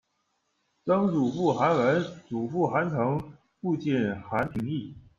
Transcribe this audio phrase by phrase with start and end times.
[0.83, 3.19] 曾祖父韩文；祖父韩诚；
[3.61, 4.95] 父亲韩廷义。